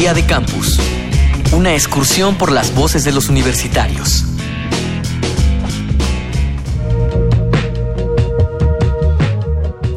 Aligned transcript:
Día 0.00 0.14
de 0.14 0.24
Campus. 0.24 0.80
Una 1.52 1.74
excursión 1.74 2.36
por 2.36 2.50
las 2.52 2.74
voces 2.74 3.04
de 3.04 3.12
los 3.12 3.28
universitarios. 3.28 4.24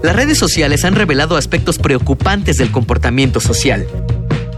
Las 0.03 0.13
redes 0.13 0.37
sociales 0.37 0.83
han 0.83 0.95
revelado 0.95 1.37
aspectos 1.37 1.79
preocupantes 1.79 2.57
del 2.57 2.69
comportamiento 2.69 3.39
social. 3.39 3.87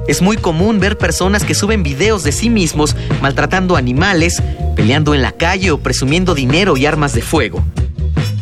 Es 0.08 0.24
muy 0.24 0.38
común 0.38 0.80
ver 0.80 0.98
personas 0.98 1.44
que 1.44 1.54
suben 1.54 1.84
videos 1.84 2.24
de 2.24 2.32
sí 2.32 2.50
mismos 2.50 2.96
maltratando 3.22 3.76
animales, 3.76 4.42
peleando 4.76 5.14
en 5.14 5.22
la 5.22 5.34
calle 5.34 5.70
o 5.70 5.78
presumiendo 5.78 6.34
dinero 6.34 6.76
y 6.76 6.88
armas 6.88 7.14
de 7.14 7.22
fuego. 7.22 7.64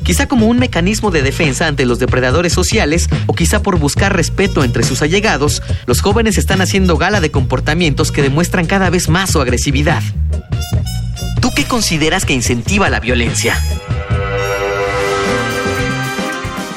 Quizá 0.04 0.28
como 0.28 0.48
un 0.48 0.60
mecanismo 0.60 1.12
de 1.12 1.22
defensa 1.22 1.68
ante 1.68 1.86
los 1.86 1.98
depredadores 1.98 2.54
sociales 2.54 3.10
o 3.26 3.34
quizá 3.34 3.62
por 3.62 3.80
buscar 3.80 4.16
respeto 4.16 4.64
entre 4.64 4.84
sus 4.84 5.02
allegados, 5.02 5.62
los 5.86 6.02
jóvenes 6.02 6.38
están 6.38 6.62
haciendo 6.62 6.98
gala 6.98 7.22
de 7.22 7.32
comportamientos 7.32 8.12
que 8.12 8.22
demuestran 8.22 8.66
cada 8.66 8.90
vez 8.90 9.08
más 9.08 9.32
su 9.32 9.40
agresividad. 9.40 10.04
¿Tú 11.42 11.52
qué 11.56 11.66
consideras 11.66 12.26
que 12.26 12.34
incentiva 12.34 12.90
la 12.90 13.00
violencia? 13.00 13.58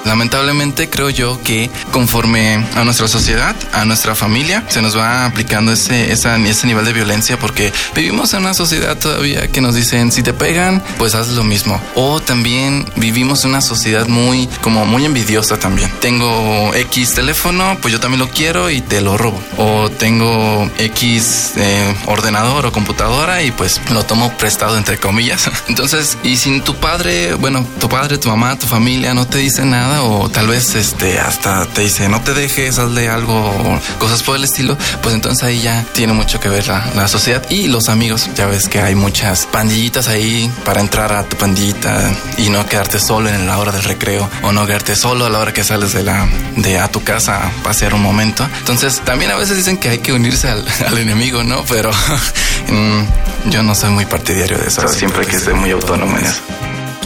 Lamentablemente 0.07 0.89
creo 0.89 1.11
yo 1.11 1.43
que 1.43 1.71
conforme 1.91 2.65
a 2.75 2.85
nuestra 2.85 3.09
sociedad, 3.09 3.55
a 3.73 3.85
nuestra 3.85 4.15
familia, 4.15 4.65
se 4.69 4.81
nos 4.83 4.97
va 4.97 5.27
aplicando 5.27 5.73
ese, 5.73 6.13
ese 6.13 6.67
nivel 6.67 6.85
de 6.85 6.93
violencia 6.93 7.39
porque 7.39 7.73
vivimos 7.95 8.33
en 8.35 8.41
una 8.41 8.55
sociedad 8.55 8.97
todavía 8.97 9.49
que 9.49 9.61
nos 9.61 9.75
dicen 9.75 10.13
si 10.13 10.23
te 10.23 10.33
pegan, 10.33 10.83
pues 10.99 11.15
haz 11.15 11.29
lo 11.29 11.45
mismo. 11.45 11.81
O 11.95 12.21
también 12.21 12.87
vivimos 12.97 13.45
en 13.45 13.51
una 13.51 13.61
sociedad 13.61 14.07
muy, 14.07 14.49
como 14.63 14.87
muy 14.87 15.05
envidiosa 15.05 15.59
también. 15.59 15.91
Tengo 16.01 16.73
X 16.75 17.15
teléfono, 17.15 17.77
pues 17.83 17.93
yo 17.93 18.01
también 18.01 18.21
lo 18.21 18.29
quiero 18.29 18.71
y 18.71 18.81
te 18.81 19.01
lo 19.01 19.17
robo. 19.17 19.41
O 19.59 19.91
tengo 19.91 20.71
X 20.79 21.53
eh, 21.57 21.95
ordenador 22.07 22.67
o 22.67 22.73
computadora 22.73 23.43
y 23.43 23.51
pues 23.51 23.81
lo 23.91 24.05
tomo 24.05 24.33
prestado 24.37 24.77
entre 24.77 24.99
comillas. 24.99 25.51
Entonces, 25.69 26.17
y 26.23 26.37
sin 26.37 26.63
tu 26.63 26.77
padre, 26.77 27.35
bueno, 27.35 27.67
tu 27.81 27.89
padre, 27.89 28.19
tu 28.19 28.29
mamá, 28.29 28.59
tu 28.59 28.67
familia 28.67 29.15
no 29.15 29.27
te 29.27 29.39
dicen 29.39 29.71
nada 29.71 29.96
o 30.05 30.29
tal 30.29 30.49
vez 30.49 30.75
este 30.75 31.19
hasta 31.19 31.67
te 31.67 31.83
dice 31.83 32.09
no 32.09 32.21
te 32.21 32.35
dejes, 32.35 32.79
hazle 32.79 33.09
algo, 33.09 33.81
cosas 33.99 34.23
por 34.23 34.37
el 34.37 34.45
estilo, 34.45 34.77
pues 35.03 35.15
entonces 35.15 35.43
ahí 35.45 35.61
ya 35.61 35.85
tiene 35.93 36.13
mucho 36.13 36.41
que 36.41 36.49
ver 36.49 36.67
la, 36.69 37.09
sociedad 37.09 37.45
y 37.51 37.69
los 37.69 37.89
amigos. 37.89 38.29
Ya 38.35 38.47
ves 38.47 38.69
que 38.69 38.81
hay 38.81 38.95
muchas 38.95 39.47
pandillitas 39.47 40.09
ahí 40.09 40.51
para 40.65 40.81
entrar 40.81 41.13
a 41.13 41.25
tu 41.25 41.37
pandillita 41.37 42.11
y 42.39 42.51
no 42.51 42.67
quedarte 42.67 42.99
solo 42.99 43.29
en 43.29 43.47
la 43.47 43.59
hora 43.59 43.73
del 43.73 43.85
recreo 43.85 44.29
o 44.43 44.53
no 44.53 44.67
quedarte 44.67 44.97
solo 44.97 45.27
a 45.27 45.31
la 45.31 45.39
hora 45.39 45.53
que 45.53 45.65
sales 45.65 45.93
de 45.93 46.03
la 46.03 46.27
de 46.57 46.79
a 46.79 46.89
tu 46.89 47.03
casa 47.03 47.47
a 47.47 47.51
pasear 47.63 47.95
un 47.95 48.03
momento. 48.03 48.47
Entonces 48.59 49.01
también 49.05 49.31
a 49.31 49.37
veces 49.37 49.57
dicen 49.57 49.79
que 49.79 49.89
hay 49.91 49.99
que 49.99 50.13
unirse 50.13 50.49
al, 50.49 50.65
enemigo, 50.99 51.45
¿no? 51.45 51.65
Pero 51.69 51.91
mm, 52.69 53.51
yo 53.51 53.63
no 53.63 53.75
soy 53.75 53.91
muy 53.91 54.07
partidario 54.07 54.59
de 54.59 54.69
eso. 54.69 54.87
siempre 54.89 55.21
hay 55.23 55.27
que 55.27 55.39
ser 55.39 55.55
muy 55.55 55.71
autónomo 55.71 56.17
en 56.19 56.25
eso. 56.25 56.41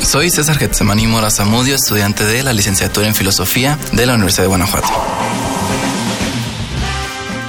Soy 0.02 0.30
César 0.30 0.58
Getsemani 0.58 1.06
Mora 1.06 1.30
Zamudio, 1.30 1.74
estudiante 1.74 2.24
de 2.24 2.42
la 2.42 2.52
licenciatura 2.52 3.06
en 3.06 3.14
Filosofía 3.14 3.78
de 3.92 4.06
la 4.06 4.14
Universidad 4.14 4.44
de 4.44 4.48
Guanajuato. 4.48 4.88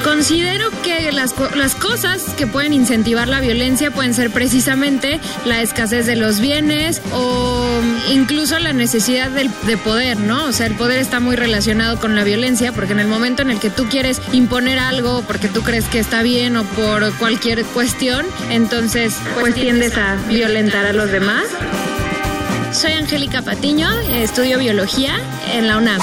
Considero 0.03 0.69
que 0.83 1.11
las, 1.11 1.33
las, 1.55 1.75
cosas 1.75 2.21
que 2.37 2.47
pueden 2.47 2.73
incentivar 2.73 3.27
la 3.27 3.39
violencia 3.39 3.91
pueden 3.91 4.13
ser 4.13 4.31
precisamente 4.31 5.19
la 5.45 5.61
escasez 5.61 6.05
de 6.05 6.15
los 6.15 6.39
bienes 6.39 7.01
o 7.13 7.81
incluso 8.11 8.59
la 8.59 8.73
necesidad 8.73 9.29
de 9.29 9.77
poder, 9.77 10.19
¿no? 10.19 10.45
O 10.45 10.51
sea, 10.51 10.65
el 10.65 10.75
poder 10.75 10.99
está 10.99 11.19
muy 11.19 11.35
relacionado 11.35 11.99
con 11.99 12.15
la 12.15 12.23
violencia 12.23 12.71
porque 12.71 12.93
en 12.93 12.99
el 12.99 13.07
momento 13.07 13.41
en 13.41 13.51
el 13.51 13.59
que 13.59 13.69
tú 13.69 13.85
quieres 13.89 14.21
imponer 14.33 14.79
algo 14.79 15.23
porque 15.23 15.47
tú 15.47 15.61
crees 15.61 15.85
que 15.85 15.99
está 15.99 16.21
bien 16.21 16.57
o 16.57 16.63
por 16.63 17.11
cualquier 17.17 17.63
cuestión, 17.65 18.25
entonces 18.49 19.15
pues 19.39 19.55
tiendes 19.55 19.97
a 19.97 20.15
violentar 20.27 20.85
a 20.85 20.93
los 20.93 21.11
demás. 21.11 21.43
Soy 22.71 22.93
Angélica 22.93 23.41
Patiño, 23.41 23.89
estudio 24.13 24.57
biología 24.57 25.19
en 25.53 25.67
la 25.67 25.77
UNAM. 25.77 25.99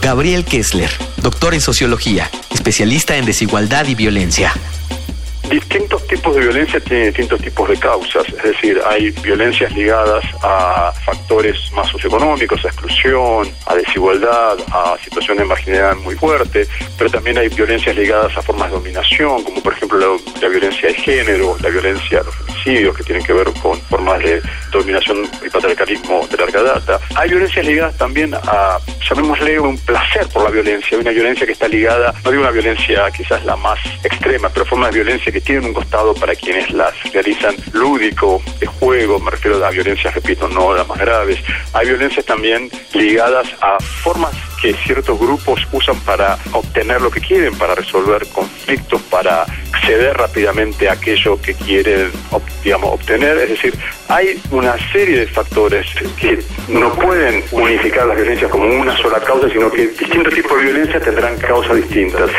Gabriel 0.00 0.44
Kessler, 0.44 0.90
doctor 1.16 1.52
en 1.52 1.60
sociología, 1.60 2.30
especialista 2.52 3.16
en 3.16 3.26
desigualdad 3.26 3.86
y 3.86 3.96
violencia 3.96 4.52
distintos 5.50 6.06
tipos 6.06 6.34
de 6.34 6.40
violencia 6.42 6.80
tienen 6.80 7.06
distintos 7.08 7.40
tipos 7.40 7.68
de 7.68 7.76
causas, 7.76 8.26
es 8.28 8.42
decir, 8.42 8.80
hay 8.86 9.10
violencias 9.10 9.72
ligadas 9.72 10.24
a 10.42 10.92
factores 11.04 11.23
más 11.74 11.88
socioeconómicos, 11.88 12.64
a 12.64 12.68
exclusión, 12.68 13.48
a 13.66 13.74
desigualdad, 13.74 14.56
a 14.70 14.96
situaciones 15.02 15.42
de 15.42 15.48
marginalidad 15.48 15.96
muy 15.96 16.14
fuerte, 16.14 16.66
pero 16.96 17.10
también 17.10 17.38
hay 17.38 17.48
violencias 17.48 17.96
ligadas 17.96 18.36
a 18.36 18.42
formas 18.42 18.70
de 18.70 18.76
dominación, 18.76 19.42
como 19.42 19.62
por 19.62 19.72
ejemplo 19.72 20.16
la, 20.40 20.48
violencia 20.48 20.88
de 20.88 20.94
género, 20.94 21.56
la 21.60 21.70
violencia, 21.70 22.22
los 22.22 22.40
homicidios, 22.40 22.96
que 22.96 23.02
tienen 23.02 23.24
que 23.24 23.32
ver 23.32 23.48
con 23.62 23.80
formas 23.82 24.20
de 24.20 24.40
dominación 24.70 25.28
y 25.44 25.50
patriarcalismo 25.50 26.26
de 26.30 26.36
larga 26.36 26.62
data. 26.62 27.00
Hay 27.16 27.30
violencias 27.30 27.66
ligadas 27.66 27.96
también 27.96 28.34
a, 28.34 28.78
llamémosle, 29.08 29.58
un 29.58 29.78
placer 29.78 30.28
por 30.28 30.44
la 30.44 30.50
violencia, 30.50 30.98
una 30.98 31.10
violencia 31.10 31.46
que 31.46 31.52
está 31.52 31.66
ligada, 31.68 32.14
no 32.24 32.30
digo 32.30 32.42
una 32.42 32.52
violencia 32.52 33.10
quizás 33.10 33.44
la 33.44 33.56
más 33.56 33.78
extrema, 34.04 34.48
pero 34.50 34.66
formas 34.66 34.90
de 34.90 35.02
violencia 35.02 35.32
que 35.32 35.40
tienen 35.40 35.66
un 35.66 35.74
costado 35.74 36.14
para 36.14 36.34
quienes 36.34 36.70
las 36.70 36.94
realizan 37.12 37.56
lúdico, 37.72 38.40
de 38.60 38.66
juego, 38.66 39.18
me 39.18 39.30
refiero 39.30 39.64
a 39.64 39.70
violencias, 39.70 40.14
repito, 40.14 40.48
no 40.48 40.74
las 40.74 40.86
más 40.86 40.98
graves. 41.24 41.44
Hay 41.72 41.88
violencias 41.88 42.24
también 42.24 42.70
ligadas 42.92 43.48
a 43.60 43.78
formas 43.80 44.32
que 44.60 44.74
ciertos 44.74 45.18
grupos 45.18 45.66
usan 45.72 45.98
para 46.00 46.38
obtener 46.52 47.00
lo 47.00 47.10
que 47.10 47.20
quieren, 47.20 47.56
para 47.56 47.74
resolver 47.74 48.26
conflictos, 48.28 49.00
para 49.02 49.44
ceder 49.84 50.16
rápidamente 50.16 50.88
a 50.88 50.92
aquello 50.92 51.40
que 51.40 51.54
quieren 51.54 52.10
digamos, 52.62 52.92
obtener. 52.94 53.36
Es 53.38 53.50
decir, 53.50 53.74
hay 54.08 54.40
una 54.50 54.76
serie 54.92 55.20
de 55.20 55.26
factores 55.26 55.86
que 56.18 56.42
no 56.68 56.92
pueden 56.94 57.44
unificar 57.52 58.06
las 58.06 58.16
violencias 58.16 58.50
como 58.50 58.66
una 58.66 58.96
sola 58.96 59.20
causa, 59.20 59.48
sino 59.50 59.70
que 59.70 59.88
distintos 59.88 60.32
tipos 60.34 60.56
de 60.58 60.64
violencia 60.64 61.00
tendrán 61.00 61.36
causas 61.38 61.76
distintas. 61.76 62.30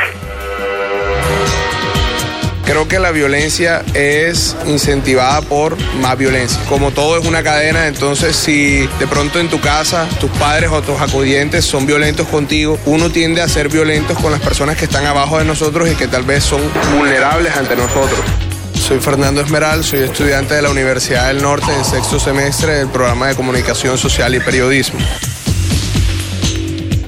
Creo 2.65 2.87
que 2.87 2.97
la 2.97 3.11
violencia 3.11 3.83
es 3.93 4.55
incentivada 4.65 5.41
por 5.41 5.77
más 6.01 6.17
violencia. 6.17 6.59
Como 6.67 6.89
todo 6.89 7.19
es 7.19 7.25
una 7.25 7.43
cadena, 7.43 7.85
entonces 7.85 8.35
si 8.35 8.89
de 8.99 9.05
pronto 9.07 9.39
en 9.39 9.49
tu 9.49 9.61
casa 9.61 10.07
tus 10.19 10.31
padres 10.31 10.71
o 10.71 10.81
tus 10.81 10.99
acudientes 10.99 11.63
son 11.63 11.85
violentos 11.85 12.27
contigo, 12.27 12.79
uno 12.85 13.11
tiende 13.11 13.43
a 13.43 13.47
ser 13.47 13.69
violentos 13.69 14.17
con 14.17 14.31
las 14.31 14.41
personas 14.41 14.77
que 14.77 14.85
están 14.85 15.05
abajo 15.05 15.37
de 15.37 15.45
nosotros 15.45 15.87
y 15.91 15.95
que 15.95 16.07
tal 16.07 16.23
vez 16.23 16.43
son 16.43 16.59
vulnerables 16.97 17.55
ante 17.55 17.75
nosotros. 17.75 18.19
Soy 18.73 18.99
Fernando 18.99 19.41
Esmeral, 19.41 19.83
soy 19.83 19.99
estudiante 19.99 20.55
de 20.55 20.63
la 20.63 20.71
Universidad 20.71 21.27
del 21.27 21.43
Norte 21.43 21.71
en 21.71 21.85
sexto 21.85 22.19
semestre 22.19 22.73
del 22.77 22.87
programa 22.87 23.27
de 23.27 23.35
Comunicación 23.35 23.97
Social 23.99 24.33
y 24.33 24.39
Periodismo. 24.39 24.99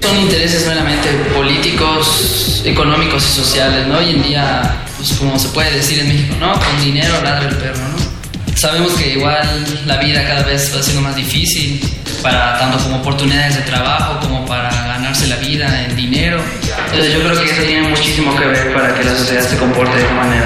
Son 0.02 0.18
intereses 0.18 0.68
meramente 0.68 1.10
políticos, 1.36 2.62
económicos 2.64 3.28
y 3.28 3.34
sociales, 3.34 3.88
¿no? 3.88 3.98
Hoy 3.98 4.12
en 4.12 4.24
día 4.24 4.87
pues 5.08 5.20
como 5.20 5.40
se 5.40 5.48
puede 5.50 5.72
decir 5.72 6.00
en 6.00 6.08
México, 6.10 6.36
¿no? 6.40 6.54
Con 6.54 6.82
dinero 6.82 7.14
ladra 7.24 7.48
el 7.48 7.56
perro, 7.56 7.80
¿no? 7.80 8.56
Sabemos 8.56 8.94
que 8.94 9.14
igual 9.14 9.48
la 9.86 9.98
vida 9.98 10.24
cada 10.26 10.44
vez 10.44 10.74
va 10.76 10.82
siendo 10.82 11.02
más 11.02 11.16
difícil 11.16 11.80
para 12.22 12.58
tanto 12.58 12.78
como 12.80 12.98
oportunidades 12.98 13.56
de 13.58 13.62
trabajo 13.62 14.20
como 14.20 14.46
para 14.46 14.70
ganarse 14.70 15.28
la 15.28 15.36
vida 15.38 15.86
en 15.86 15.96
dinero. 15.96 16.42
Entonces 16.86 17.14
yo 17.14 17.20
creo 17.20 17.40
que 17.40 17.52
eso 17.52 17.62
tiene 17.64 17.88
muchísimo 17.88 18.36
que 18.36 18.46
ver 18.48 18.74
para 18.74 18.96
que 18.96 19.04
la 19.04 19.16
sociedad 19.16 19.48
se 19.48 19.58
comporte 19.58 19.96
de 19.96 20.04
esa 20.04 20.14
manera. 20.14 20.46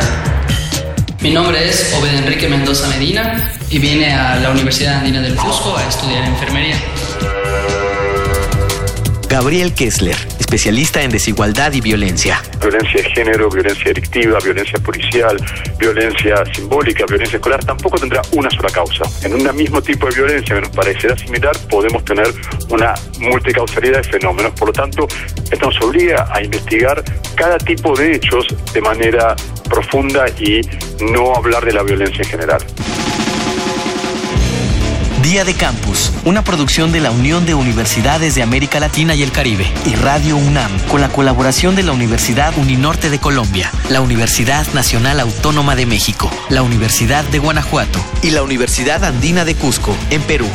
Mi 1.21 1.31
nombre 1.31 1.69
es 1.69 1.93
Obed 1.97 2.13
Enrique 2.15 2.49
Mendoza 2.49 2.87
Medina 2.87 3.51
y 3.69 3.79
vine 3.79 4.13
a 4.13 4.35
la 4.35 4.49
Universidad 4.49 4.97
Andina 4.97 5.21
del 5.21 5.35
Cusco 5.35 5.77
a 5.77 5.87
estudiar 5.87 6.25
enfermería. 6.25 6.75
Gabriel 9.31 9.73
Kessler, 9.73 10.17
especialista 10.41 11.01
en 11.01 11.09
desigualdad 11.09 11.71
y 11.71 11.79
violencia. 11.79 12.41
Violencia 12.59 13.01
de 13.01 13.09
género, 13.11 13.49
violencia 13.49 13.85
delictiva, 13.85 14.37
violencia 14.43 14.77
policial, 14.79 15.37
violencia 15.79 16.43
simbólica, 16.53 17.05
violencia 17.07 17.37
escolar, 17.37 17.63
tampoco 17.63 17.97
tendrá 17.97 18.21
una 18.33 18.49
sola 18.49 18.67
causa. 18.73 19.05
En 19.25 19.33
un 19.33 19.55
mismo 19.55 19.81
tipo 19.81 20.09
de 20.09 20.15
violencia 20.15 20.55
que 20.55 20.61
nos 20.61 20.71
parecerá 20.71 21.17
similar, 21.17 21.57
podemos 21.69 22.03
tener 22.03 22.27
una 22.71 22.93
multicausalidad 23.19 24.01
de 24.01 24.09
fenómenos. 24.09 24.51
Por 24.51 24.67
lo 24.67 24.73
tanto, 24.73 25.07
esto 25.49 25.65
nos 25.65 25.81
obliga 25.81 26.27
a 26.29 26.43
investigar 26.43 27.01
cada 27.35 27.57
tipo 27.57 27.95
de 27.95 28.17
hechos 28.17 28.47
de 28.73 28.81
manera 28.81 29.33
profunda 29.69 30.25
y 30.37 30.59
no 31.05 31.33
hablar 31.33 31.63
de 31.63 31.71
la 31.71 31.83
violencia 31.83 32.21
en 32.21 32.29
general. 32.29 32.61
Día 35.21 35.45
de 35.45 35.53
Campus, 35.53 36.11
una 36.25 36.43
producción 36.43 36.91
de 36.91 36.99
la 36.99 37.11
Unión 37.11 37.45
de 37.45 37.53
Universidades 37.53 38.33
de 38.33 38.41
América 38.41 38.79
Latina 38.79 39.13
y 39.13 39.21
el 39.21 39.31
Caribe 39.31 39.71
y 39.85 39.93
Radio 39.93 40.35
UNAM, 40.35 40.71
con 40.89 40.99
la 40.99 41.09
colaboración 41.09 41.75
de 41.75 41.83
la 41.83 41.91
Universidad 41.91 42.57
Uninorte 42.57 43.11
de 43.11 43.19
Colombia, 43.19 43.71
la 43.89 44.01
Universidad 44.01 44.65
Nacional 44.73 45.19
Autónoma 45.19 45.75
de 45.75 45.85
México, 45.85 46.31
la 46.49 46.63
Universidad 46.63 47.23
de 47.25 47.37
Guanajuato 47.37 47.99
y 48.23 48.31
la 48.31 48.41
Universidad 48.41 49.03
Andina 49.03 49.45
de 49.45 49.53
Cusco, 49.53 49.95
en 50.09 50.23
Perú. 50.23 50.47